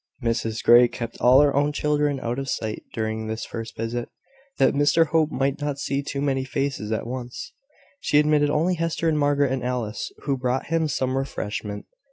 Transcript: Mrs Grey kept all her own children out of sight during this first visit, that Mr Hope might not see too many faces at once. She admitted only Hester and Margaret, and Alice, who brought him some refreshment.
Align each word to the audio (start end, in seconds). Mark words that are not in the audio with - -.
Mrs 0.23 0.63
Grey 0.63 0.87
kept 0.87 1.21
all 1.21 1.41
her 1.41 1.55
own 1.55 1.71
children 1.71 2.19
out 2.21 2.39
of 2.39 2.49
sight 2.49 2.81
during 2.91 3.27
this 3.27 3.45
first 3.45 3.77
visit, 3.77 4.09
that 4.57 4.73
Mr 4.73 5.05
Hope 5.05 5.29
might 5.29 5.61
not 5.61 5.77
see 5.77 6.01
too 6.01 6.21
many 6.21 6.43
faces 6.43 6.91
at 6.91 7.05
once. 7.05 7.53
She 7.99 8.17
admitted 8.17 8.49
only 8.49 8.73
Hester 8.73 9.07
and 9.07 9.19
Margaret, 9.19 9.51
and 9.51 9.63
Alice, 9.63 10.11
who 10.23 10.37
brought 10.37 10.65
him 10.73 10.87
some 10.87 11.15
refreshment. 11.15 11.85